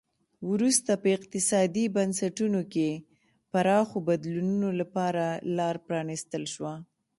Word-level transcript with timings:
وروسته 0.51 0.91
په 1.03 1.07
اقتصادي 1.17 1.85
بنسټونو 1.95 2.61
کې 2.73 2.89
پراخو 3.51 3.97
بدلونونو 4.09 4.69
لپاره 4.79 5.23
لار 5.57 5.75
پرانیستل 5.87 6.43
شوه. 6.53 6.73